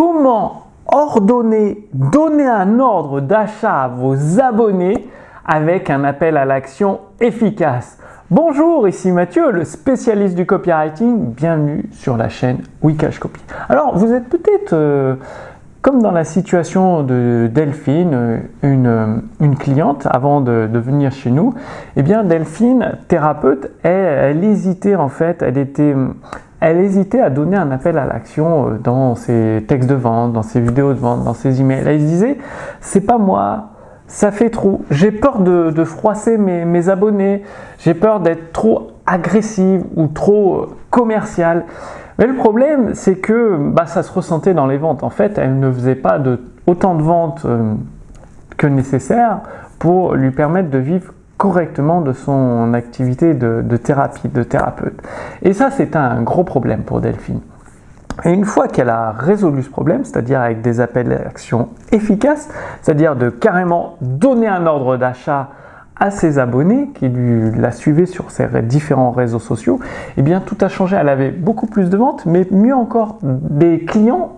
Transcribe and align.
comment 0.00 0.62
ordonner, 0.86 1.86
donner 1.92 2.46
un 2.46 2.78
ordre 2.78 3.20
d'achat 3.20 3.82
à 3.82 3.88
vos 3.88 4.40
abonnés 4.40 5.06
avec 5.44 5.90
un 5.90 6.04
appel 6.04 6.38
à 6.38 6.46
l'action 6.46 7.00
efficace? 7.20 7.98
Bonjour, 8.30 8.88
ici 8.88 9.12
Mathieu, 9.12 9.50
le 9.50 9.64
spécialiste 9.64 10.36
du 10.36 10.46
copywriting. 10.46 11.34
Bienvenue 11.34 11.84
sur 11.92 12.16
la 12.16 12.30
chaîne 12.30 12.60
Wikash 12.80 13.18
Copy. 13.18 13.42
Alors, 13.68 13.98
vous 13.98 14.10
êtes 14.14 14.30
peut-être 14.30 14.72
euh, 14.72 15.16
comme 15.82 16.00
dans 16.00 16.12
la 16.12 16.24
situation 16.24 17.02
de 17.02 17.50
Delphine, 17.52 18.40
une, 18.62 19.22
une 19.38 19.56
cliente, 19.56 20.08
avant 20.10 20.40
de, 20.40 20.66
venir 20.78 21.12
chez 21.12 21.30
nous. 21.30 21.52
Eh 21.96 22.02
bien, 22.02 22.24
Delphine, 22.24 22.92
thérapeute, 23.08 23.70
elle 23.82 24.42
hésitait 24.44 24.94
en 24.94 25.10
fait, 25.10 25.42
elle 25.42 25.58
était 25.58 25.94
elle 26.60 26.78
hésitait 26.78 27.20
à 27.20 27.30
donner 27.30 27.56
un 27.56 27.70
appel 27.70 27.98
à 27.98 28.06
l'action 28.06 28.68
euh, 28.68 28.78
dans 28.78 29.14
ses 29.14 29.64
textes 29.66 29.88
de 29.88 29.94
vente, 29.94 30.32
dans 30.32 30.42
ses 30.42 30.60
vidéos 30.60 30.92
de 30.92 30.98
vente, 30.98 31.24
dans 31.24 31.34
ses 31.34 31.60
emails. 31.60 31.84
Elle 31.86 31.98
disait, 31.98 32.38
c'est 32.80 33.00
pas 33.00 33.18
moi, 33.18 33.70
ça 34.06 34.30
fait 34.30 34.50
trop. 34.50 34.82
J'ai 34.90 35.10
peur 35.10 35.40
de, 35.40 35.84
froisser 35.84 36.36
mes, 36.36 36.88
abonnés, 36.88 37.42
j'ai 37.78 37.94
peur 37.94 38.20
d'être 38.20 38.52
trop 38.52 38.88
agressive 39.06 39.84
ou 39.96 40.06
trop 40.06 40.56
euh, 40.56 40.66
commerciale. 40.90 41.64
Mais 42.18 42.26
le 42.26 42.34
problème, 42.34 42.94
c'est 42.94 43.16
que 43.16 43.56
bah, 43.58 43.86
ça 43.86 44.02
se 44.02 44.12
ressentait 44.12 44.52
dans 44.52 44.66
les 44.66 44.76
ventes. 44.76 45.02
En 45.02 45.10
fait, 45.10 45.38
elle 45.38 45.58
ne 45.58 45.72
faisait 45.72 45.94
pas 45.94 46.20
autant 46.66 46.94
de 46.94 47.02
ventes 47.02 47.42
euh, 47.46 47.72
que 48.58 48.66
nécessaire 48.66 49.40
pour 49.78 50.14
lui 50.14 50.30
permettre 50.30 50.68
de 50.68 50.78
vivre 50.78 51.14
correctement 51.40 52.02
de 52.02 52.12
son 52.12 52.74
activité 52.74 53.32
de, 53.32 53.76
thérapie, 53.78 54.28
de 54.28 54.42
thérapeute. 54.42 55.00
Et 55.40 55.54
ça, 55.54 55.70
c'est 55.70 55.96
un 55.96 56.20
gros 56.20 56.44
problème 56.44 56.82
pour 56.82 57.00
Delphine. 57.00 57.40
Et 58.26 58.30
une 58.30 58.44
fois 58.44 58.68
qu'elle 58.68 58.90
a 58.90 59.12
résolu 59.12 59.62
ce 59.62 59.70
problème, 59.70 60.04
c'est-à-dire 60.04 60.42
avec 60.42 60.60
des 60.60 60.80
appels 60.80 61.08
d'action 61.08 61.70
efficaces, 61.92 62.50
c'est-à-dire 62.82 63.16
de 63.16 63.30
carrément 63.30 63.96
donner 64.02 64.48
un 64.48 64.66
ordre 64.66 64.98
d'achat 64.98 65.48
à 65.98 66.10
ses 66.10 66.38
abonnés 66.38 66.90
qui 66.94 67.08
lui, 67.08 67.58
la 67.58 67.72
suivaient 67.72 68.04
sur 68.04 68.30
ses 68.30 68.46
différents 68.60 69.10
réseaux 69.10 69.38
sociaux, 69.38 69.80
eh 70.18 70.22
bien 70.22 70.40
tout 70.40 70.58
a 70.60 70.68
changé. 70.68 70.96
Elle 71.00 71.08
avait 71.08 71.30
beaucoup 71.30 71.66
plus 71.66 71.88
de 71.88 71.96
ventes, 71.96 72.26
mais 72.26 72.46
mieux 72.50 72.74
encore, 72.74 73.16
des 73.22 73.86
clients 73.86 74.32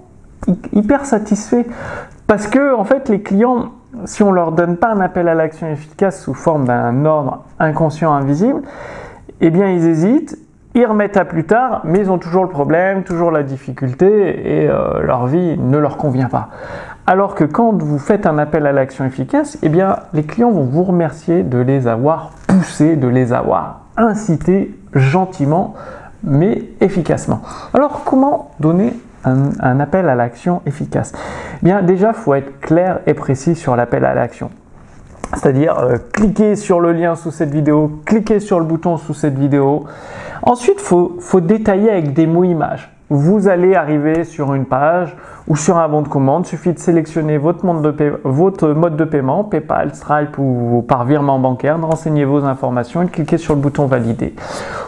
hyper 0.72 1.04
satisfaits. 1.04 1.66
Parce 2.28 2.46
que 2.46 2.76
en 2.76 2.84
fait, 2.84 3.08
les 3.08 3.22
clients 3.22 3.72
si 4.04 4.22
on 4.22 4.30
ne 4.30 4.36
leur 4.36 4.52
donne 4.52 4.76
pas 4.76 4.92
un 4.92 5.00
appel 5.00 5.28
à 5.28 5.34
l'action 5.34 5.68
efficace 5.68 6.22
sous 6.22 6.34
forme 6.34 6.66
d'un 6.66 7.04
ordre 7.04 7.44
inconscient 7.58 8.12
invisible, 8.12 8.62
eh 9.40 9.50
bien 9.50 9.68
ils 9.68 9.86
hésitent, 9.86 10.38
ils 10.74 10.86
remettent 10.86 11.18
à 11.18 11.24
plus 11.24 11.44
tard, 11.44 11.82
mais 11.84 11.98
ils 11.98 12.10
ont 12.10 12.18
toujours 12.18 12.44
le 12.44 12.48
problème, 12.48 13.04
toujours 13.04 13.30
la 13.30 13.42
difficulté 13.42 14.62
et 14.62 14.68
euh, 14.70 15.02
leur 15.02 15.26
vie 15.26 15.58
ne 15.58 15.76
leur 15.76 15.98
convient 15.98 16.28
pas. 16.28 16.48
Alors 17.06 17.34
que 17.34 17.44
quand 17.44 17.82
vous 17.82 17.98
faites 17.98 18.26
un 18.26 18.38
appel 18.38 18.66
à 18.66 18.72
l'action 18.72 19.04
efficace, 19.04 19.58
eh 19.62 19.68
bien 19.68 19.96
les 20.14 20.22
clients 20.22 20.50
vont 20.50 20.64
vous 20.64 20.84
remercier 20.84 21.42
de 21.42 21.58
les 21.58 21.88
avoir 21.88 22.30
poussés, 22.46 22.96
de 22.96 23.08
les 23.08 23.32
avoir 23.32 23.80
incités 23.96 24.74
gentiment 24.94 25.74
mais 26.24 26.62
efficacement. 26.80 27.42
Alors 27.74 28.04
comment 28.04 28.52
donner 28.60 28.94
un, 29.24 29.80
appel 29.80 30.08
à 30.08 30.14
l'action 30.14 30.62
efficace 30.66 31.12
Bien, 31.62 31.82
déjà, 31.82 32.08
il 32.08 32.14
faut 32.14 32.34
être 32.34 32.60
clair 32.60 33.00
et 33.06 33.14
précis 33.14 33.54
sur 33.54 33.76
l'appel 33.76 34.04
à 34.04 34.14
l'action. 34.14 34.50
C'est-à-dire, 35.34 35.78
euh, 35.78 35.96
cliquez 36.12 36.56
sur 36.56 36.80
le 36.80 36.92
lien 36.92 37.14
sous 37.14 37.30
cette 37.30 37.50
vidéo, 37.50 38.00
cliquez 38.04 38.40
sur 38.40 38.58
le 38.58 38.66
bouton 38.66 38.98
sous 38.98 39.14
cette 39.14 39.38
vidéo. 39.38 39.84
Ensuite, 40.42 40.76
il 40.78 40.84
faut, 40.84 41.16
faut 41.20 41.40
détailler 41.40 41.90
avec 41.90 42.12
des 42.12 42.26
mots 42.26 42.44
images 42.44 42.91
vous 43.12 43.48
allez 43.48 43.74
arriver 43.74 44.24
sur 44.24 44.54
une 44.54 44.64
page 44.64 45.16
ou 45.46 45.56
sur 45.56 45.76
un 45.76 45.88
bon 45.88 46.02
de 46.02 46.08
commande. 46.08 46.44
Il 46.46 46.48
suffit 46.48 46.72
de 46.72 46.78
sélectionner 46.78 47.36
votre 47.36 47.64
mode 47.66 47.82
de, 48.96 49.04
paiement, 49.04 49.44
PayPal, 49.44 49.94
Stripe 49.94 50.38
ou 50.38 50.84
par 50.86 51.04
virement 51.04 51.38
bancaire, 51.38 51.78
de 51.78 51.84
renseigner 51.84 52.24
vos 52.24 52.44
informations 52.44 53.02
et 53.02 53.04
de 53.04 53.10
cliquer 53.10 53.38
sur 53.38 53.54
le 53.54 53.60
bouton 53.60 53.86
valider. 53.86 54.34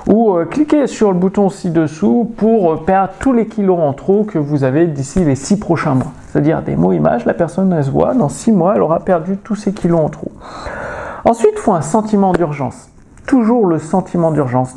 Ou 0.08 0.34
euh, 0.34 0.44
cliquez 0.46 0.86
sur 0.86 1.12
le 1.12 1.18
bouton 1.18 1.48
ci-dessous 1.50 2.32
pour 2.36 2.72
euh, 2.72 2.76
perdre 2.76 3.12
tous 3.18 3.32
les 3.32 3.46
kilos 3.46 3.78
en 3.78 3.92
trop 3.92 4.24
que 4.24 4.38
vous 4.38 4.64
avez 4.64 4.86
d'ici 4.86 5.24
les 5.24 5.36
six 5.36 5.58
prochains 5.58 5.94
mois. 5.94 6.12
C'est-à-dire 6.28 6.62
des 6.62 6.76
mots 6.76 6.92
images, 6.92 7.26
la 7.26 7.34
personne 7.34 7.82
se 7.82 7.90
voit, 7.90 8.14
dans 8.14 8.28
six 8.28 8.52
mois, 8.52 8.74
elle 8.74 8.82
aura 8.82 9.00
perdu 9.00 9.36
tous 9.36 9.54
ses 9.54 9.72
kilos 9.72 10.00
en 10.00 10.08
trop. 10.08 10.32
Ensuite, 11.24 11.52
il 11.54 11.60
faut 11.60 11.72
un 11.72 11.82
sentiment 11.82 12.32
d'urgence. 12.32 12.88
Toujours 13.26 13.66
le 13.66 13.78
sentiment 13.78 14.30
d'urgence. 14.30 14.74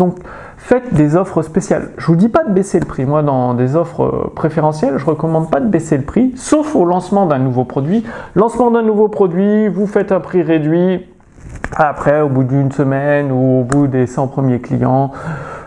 Faites 0.67 0.93
des 0.93 1.15
offres 1.15 1.43
spéciales. 1.43 1.91
Je 1.97 2.05
vous 2.07 2.17
dis 2.17 2.27
pas 2.27 2.43
de 2.43 2.51
baisser 2.51 2.77
le 2.81 2.85
prix. 2.85 3.05
Moi, 3.05 3.23
dans 3.23 3.53
des 3.53 3.77
offres 3.77 4.03
euh, 4.03 4.33
préférentielles, 4.35 4.97
je 4.97 5.05
recommande 5.05 5.49
pas 5.49 5.61
de 5.61 5.69
baisser 5.69 5.95
le 5.95 6.03
prix, 6.03 6.33
sauf 6.35 6.75
au 6.75 6.83
lancement 6.83 7.25
d'un 7.25 7.39
nouveau 7.39 7.63
produit. 7.63 8.03
Lancement 8.35 8.69
d'un 8.69 8.81
nouveau 8.81 9.07
produit, 9.07 9.69
vous 9.69 9.87
faites 9.87 10.11
un 10.11 10.19
prix 10.19 10.41
réduit. 10.41 11.05
Après, 11.73 12.19
au 12.19 12.27
bout 12.27 12.43
d'une 12.43 12.73
semaine 12.73 13.31
ou 13.31 13.61
au 13.61 13.63
bout 13.63 13.87
des 13.87 14.07
100 14.07 14.27
premiers 14.27 14.59
clients, 14.59 15.13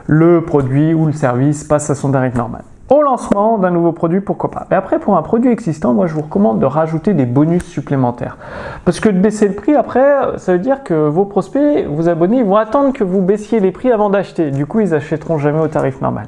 le 0.07 0.43
produit 0.43 0.93
ou 0.93 1.07
le 1.07 1.13
service 1.13 1.65
passe 1.65 1.89
à 1.89 1.95
son 1.95 2.13
tarif 2.13 2.35
normal 2.35 2.65
au 2.91 3.03
lancement 3.03 3.57
d'un 3.57 3.71
nouveau 3.71 3.93
produit, 3.93 4.21
pourquoi 4.21 4.51
pas. 4.51 4.67
Mais 4.71 4.77
après, 4.77 4.99
pour 4.99 5.17
un 5.17 5.23
produit 5.23 5.51
existant, 5.51 5.95
moi 5.95 6.07
je 6.07 6.15
vous 6.15 6.23
recommande 6.23 6.59
de 6.59 6.67
rajouter 6.67 7.15
des 7.15 7.27
bonus 7.27 7.65
supplémentaires. 7.65 8.37
Parce 8.85 9.01
que 9.01 9.09
de 9.09 9.19
baisser 9.19 9.49
le 9.49 9.55
prix, 9.55 9.75
après, 9.75 10.39
ça 10.39 10.53
veut 10.53 10.59
dire 10.59 10.83
que 10.83 11.09
vos 11.09 11.25
prospects, 11.25 11.87
vos 11.87 12.09
abonnés, 12.09 12.43
vont 12.43 12.57
attendre 12.57 12.93
que 12.93 13.05
vous 13.05 13.23
baissiez 13.23 13.61
les 13.61 13.71
prix 13.71 13.93
avant 13.93 14.11
d'acheter. 14.11 14.51
Du 14.51 14.67
coup, 14.67 14.81
ils 14.81 14.93
achèteront 14.93 15.39
jamais 15.39 15.61
au 15.61 15.69
tarif 15.69 16.01
normal. 16.01 16.27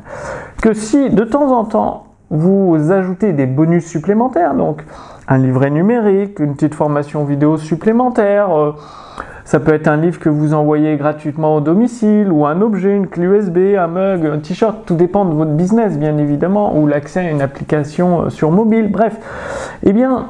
Que 0.62 0.72
si 0.72 1.10
de 1.10 1.24
temps 1.24 1.50
en 1.50 1.64
temps, 1.64 2.04
vous 2.32 2.90
ajoutez 2.90 3.34
des 3.34 3.44
bonus 3.44 3.86
supplémentaires, 3.86 4.54
donc 4.54 4.82
un 5.28 5.36
livret 5.36 5.70
numérique, 5.70 6.40
une 6.40 6.54
petite 6.54 6.74
formation 6.74 7.24
vidéo 7.24 7.58
supplémentaire, 7.58 8.56
euh, 8.58 8.72
ça 9.44 9.60
peut 9.60 9.74
être 9.74 9.86
un 9.86 9.98
livre 9.98 10.18
que 10.18 10.30
vous 10.30 10.54
envoyez 10.54 10.96
gratuitement 10.96 11.56
au 11.56 11.60
domicile, 11.60 12.32
ou 12.32 12.46
un 12.46 12.62
objet, 12.62 12.96
une 12.96 13.06
clé 13.06 13.26
USB, 13.26 13.76
un 13.78 13.86
mug, 13.86 14.24
un 14.24 14.38
t-shirt, 14.38 14.78
tout 14.86 14.94
dépend 14.94 15.26
de 15.26 15.34
votre 15.34 15.50
business 15.50 15.98
bien 15.98 16.16
évidemment, 16.16 16.74
ou 16.78 16.86
l'accès 16.86 17.20
à 17.20 17.30
une 17.30 17.42
application 17.42 18.22
euh, 18.22 18.30
sur 18.30 18.50
mobile, 18.50 18.90
bref. 18.90 19.14
Eh 19.82 19.92
bien, 19.92 20.28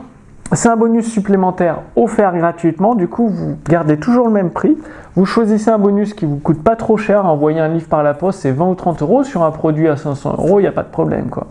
c'est 0.51 0.69
un 0.69 0.77
bonus 0.77 1.07
supplémentaire 1.07 1.83
offert 1.95 2.37
gratuitement, 2.37 2.97
du 2.97 3.07
coup 3.07 3.29
vous 3.29 3.57
gardez 3.69 3.97
toujours 3.97 4.27
le 4.27 4.33
même 4.33 4.51
prix. 4.51 4.77
Vous 5.15 5.25
choisissez 5.25 5.71
un 5.71 5.79
bonus 5.79 6.15
qui 6.15 6.27
vous 6.27 6.39
coûte 6.39 6.65
pas 6.65 6.75
trop 6.75 6.97
cher, 6.97 7.27
envoyer 7.27 7.61
un 7.61 7.69
livre 7.69 7.87
par 7.87 8.03
la 8.03 8.13
poste 8.13 8.41
c'est 8.41 8.51
20 8.51 8.71
ou 8.71 8.75
30 8.75 9.03
euros, 9.03 9.23
sur 9.23 9.45
un 9.45 9.53
produit 9.53 9.87
à 9.87 9.97
500 9.97 10.35
euros, 10.39 10.59
il 10.59 10.65
n'y 10.65 10.69
a 10.69 10.73
pas 10.73 10.83
de 10.83 10.91
problème 10.91 11.31
quoi. 11.31 11.47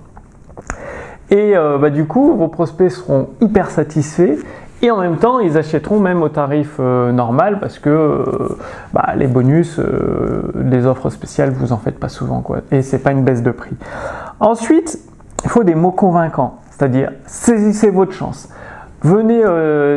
Et 1.32 1.56
euh, 1.56 1.78
bah, 1.78 1.90
du 1.90 2.06
coup, 2.06 2.36
vos 2.36 2.50
prospects 2.50 2.92
seront 2.92 3.30
hyper 3.40 3.72
satisfaits 3.72 4.38
et 4.82 4.92
en 4.92 5.00
même 5.00 5.18
temps, 5.18 5.40
ils 5.40 5.58
achèteront 5.58 6.00
même 6.00 6.22
au 6.24 6.30
tarif 6.30 6.76
euh, 6.80 7.12
normal 7.12 7.60
parce 7.60 7.80
que 7.80 7.90
euh, 7.90 8.26
bah, 8.94 9.14
les 9.16 9.28
bonus, 9.28 9.80
les 10.56 10.86
offres 10.86 11.10
spéciales, 11.10 11.52
vous 11.52 11.72
en 11.72 11.78
faites 11.78 12.00
pas 12.00 12.10
souvent. 12.10 12.42
Quoi. 12.42 12.58
Et 12.72 12.82
c'est 12.82 13.00
pas 13.00 13.12
une 13.12 13.24
baisse 13.24 13.44
de 13.44 13.52
prix. 13.52 13.76
Ensuite, 14.42 15.00
il 15.46 15.50
faut 15.50 15.64
des 15.64 15.76
mots 15.76 15.92
convaincants. 15.92 16.58
C'est-à-dire, 16.70 17.12
saisissez 17.26 17.92
votre 17.92 18.12
chance. 18.12 18.50
Venez 19.04 19.44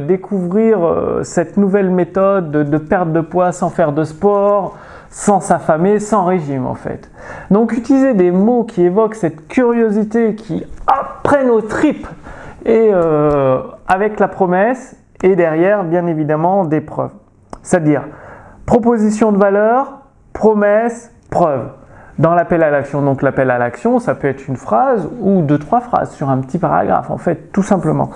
découvrir 0.07 0.79
cette 1.23 1.59
nouvelle 1.59 1.91
méthode 1.91 2.51
de, 2.51 2.63
de, 2.63 2.79
perte 2.79 3.13
de 3.13 3.21
poids 3.21 3.53
sans 3.53 3.69
faire 3.69 3.93
de 3.93 4.05
sport, 4.05 4.77
sans 5.15 5.41
s'affamer, 5.41 6.01
sans 6.01 6.25
régime 6.25 6.67
en 6.67 6.75
fait. 6.75 7.11
Donc 7.51 7.73
utilisez 7.73 8.15
des 8.15 8.31
mots 8.31 8.65
qui 8.65 8.83
évoquent 8.83 9.15
cette 9.15 9.47
curiosité, 9.47 10.35
qui 10.35 10.65
apprennent 11.25 11.51
aux 11.51 11.63
tripes 11.63 12.07
et 12.67 12.91
euh, 12.93 13.63
avec 13.89 14.21
la 14.21 14.29
promesse 14.29 14.95
et 15.23 15.37
derrière, 15.37 15.83
bien 15.83 16.07
évidemment, 16.07 16.67
des 16.67 16.83
preuves. 16.83 17.13
C'est-à-dire 17.63 18.03
proposition 18.67 19.33
de 19.33 19.39
valeur, 19.39 20.01
promesse, 20.35 21.11
preuve. 21.31 21.71
Dans 22.19 22.35
l'appel 22.35 22.63
à 22.63 22.71
l'action, 22.71 23.01
donc 23.03 23.23
l'appel 23.23 23.51
à 23.51 23.59
l'action, 23.59 23.99
ça 23.99 24.15
peut 24.15 24.29
être 24.29 24.47
une 24.47 24.57
phrase 24.57 25.09
ou 25.21 25.41
deux, 25.41 25.59
trois 25.59 25.81
phrases 25.81 26.13
sur 26.13 26.29
un 26.29 26.39
petit 26.39 26.59
paragraphe, 26.59 27.11
en 27.11 27.17
fait, 27.17 27.51
tout 27.53 27.63
simplement. 27.63 28.11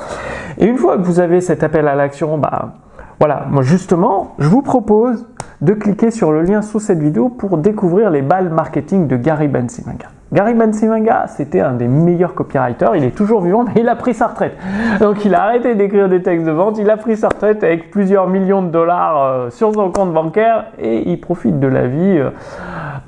Et 0.59 0.67
une 0.67 0.77
fois 0.77 0.99
que 0.99 1.03
vous 1.03 1.19
avez 1.19 1.41
cet 1.41 1.65
appel 1.65 1.89
à 1.89 1.95
l'action, 1.95 2.37
bah, 2.37 2.75
voilà, 3.19 3.47
moi 3.49 3.63
justement, 3.63 4.35
je 4.39 4.49
vous 4.49 4.63
propose 4.63 5.27
de 5.63 5.73
cliquer 5.73 6.11
sur 6.11 6.31
le 6.31 6.43
lien 6.43 6.61
sous 6.61 6.79
cette 6.79 7.01
vidéo 7.01 7.31
pour 7.31 7.57
découvrir 7.57 8.11
les 8.11 8.23
balles 8.23 8.51
marketing 8.51 9.09
de 9.09 9.17
Gary 9.17 9.49
Bensimanga. 9.49 10.09
Gary 10.31 10.53
Bensimanga, 10.53 11.25
c'était 11.27 11.61
un 11.61 11.73
des 11.73 11.89
meilleurs 11.89 12.35
copywriters. 12.35 12.95
Il 12.97 13.05
est 13.05 13.17
toujours 13.17 13.41
vivant, 13.41 13.65
mais 13.65 13.81
il 13.81 13.89
a 13.89 13.97
pris 13.97 14.13
sa 14.13 14.27
retraite. 14.27 14.59
Donc, 15.01 15.25
il 15.25 15.35
a 15.35 15.43
arrêté 15.45 15.75
d'écrire 15.75 16.11
des 16.11 16.21
textes 16.21 16.45
de 16.45 16.51
vente. 16.51 16.77
Il 16.79 16.91
a 16.91 16.99
pris 16.99 17.17
sa 17.17 17.29
retraite 17.29 17.65
avec 17.65 17.91
plusieurs 17.91 18.29
millions 18.29 18.61
de 18.61 18.69
dollars 18.69 19.23
euh, 19.23 19.51
sur 19.51 19.73
son 19.73 19.91
compte 19.91 20.13
bancaire 20.13 20.67
et 20.79 21.11
il 21.11 21.19
profite 21.19 21.59
de 21.59 21.67
la 21.67 21.87
vie 21.87 22.19
euh, 22.19 22.29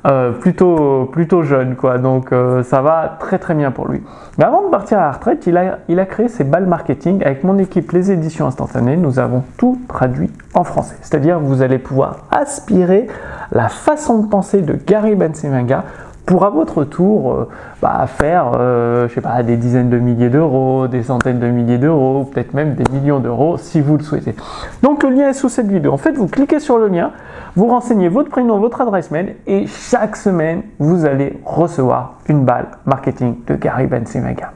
euh, 0.06 0.32
plutôt, 0.32 1.11
plutôt 1.12 1.43
jeune, 1.43 1.76
quoi. 1.76 1.99
Donc, 1.99 2.31
ça 2.62 2.81
va 2.81 3.19
très 3.20 3.38
très 3.38 3.55
bien 3.55 3.70
pour 3.70 3.88
lui. 3.88 4.02
Mais 4.38 4.44
avant 4.44 4.62
de 4.62 4.70
partir 4.70 4.99
à 4.99 5.02
la 5.02 5.11
retraite, 5.11 5.46
il 5.46 5.58
a, 5.58 5.81
il 5.88 6.00
a 6.00 6.06
créé 6.06 6.28
ses 6.28 6.44
balles 6.44 6.67
marketing 6.67 7.22
avec 7.22 7.44
mon 7.44 7.58
équipe 7.58 7.93
Les 7.93 8.11
Éditions 8.11 8.46
Instantanées. 8.46 8.96
Nous 8.96 9.19
avons 9.19 9.44
tout 9.58 9.78
traduit 9.88 10.31
en 10.55 10.64
français. 10.64 10.96
C'est-à-dire, 11.02 11.38
vous 11.38 11.61
allez 11.61 11.78
pouvoir 11.78 12.20
aspirer 12.31 13.08
la 13.52 13.69
façon 13.69 14.22
de 14.22 14.28
penser 14.28 14.62
de 14.62 14.78
Gary 14.87 15.17
Bensimanga 15.17 15.84
pour 16.31 16.44
à 16.44 16.50
votre 16.50 16.85
tour 16.85 17.32
euh, 17.32 17.49
bah, 17.82 18.06
faire 18.06 18.53
euh, 18.55 19.09
je 19.09 19.15
sais 19.15 19.21
pas, 19.21 19.43
des 19.43 19.56
dizaines 19.56 19.91
de 19.91 19.99
milliers 19.99 20.29
d'euros, 20.29 20.87
des 20.87 21.03
centaines 21.03 21.41
de 21.41 21.49
milliers 21.49 21.77
d'euros, 21.77 22.25
peut-être 22.25 22.55
même 22.55 22.77
des 22.77 22.85
millions 22.93 23.19
d'euros 23.19 23.56
si 23.59 23.81
vous 23.81 23.97
le 23.97 24.05
souhaitez. 24.05 24.37
Donc 24.85 25.03
le 25.03 25.11
lien 25.11 25.31
est 25.31 25.32
sous 25.32 25.49
cette 25.49 25.67
vidéo. 25.67 25.93
En 25.93 25.97
fait, 25.97 26.12
vous 26.12 26.29
cliquez 26.29 26.61
sur 26.61 26.79
le 26.79 26.87
lien, 26.87 27.11
vous 27.56 27.67
renseignez 27.67 28.09
votre 28.09 28.31
prénom, 28.31 28.61
votre 28.61 28.81
adresse 28.81 29.11
mail 29.11 29.35
et 29.49 29.67
chaque 29.67 30.15
semaine, 30.15 30.62
vous 30.79 31.05
allez 31.05 31.41
recevoir 31.44 32.19
une 32.29 32.44
balle 32.44 32.69
marketing 32.87 33.38
de 33.49 33.56
Gary 33.56 33.88
Benzemaga. 33.88 34.53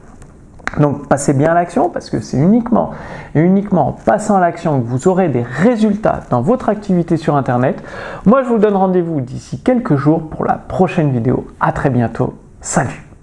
Donc 0.79 1.07
passez 1.07 1.33
bien 1.33 1.51
à 1.51 1.53
l'action 1.53 1.89
parce 1.89 2.09
que 2.09 2.19
c'est 2.19 2.37
uniquement 2.37 2.91
uniquement 3.33 3.89
en 3.89 3.91
passant 3.91 4.35
à 4.35 4.39
l'action 4.39 4.79
que 4.81 4.85
vous 4.85 5.07
aurez 5.07 5.29
des 5.29 5.43
résultats 5.43 6.21
dans 6.29 6.41
votre 6.41 6.69
activité 6.69 7.17
sur 7.17 7.35
Internet. 7.35 7.81
Moi 8.25 8.43
je 8.43 8.49
vous 8.49 8.57
donne 8.57 8.75
rendez-vous 8.75 9.21
d'ici 9.21 9.59
quelques 9.59 9.95
jours 9.95 10.29
pour 10.29 10.45
la 10.45 10.55
prochaine 10.55 11.11
vidéo. 11.11 11.47
À 11.59 11.71
très 11.71 11.89
bientôt. 11.89 12.33
Salut 12.61 13.14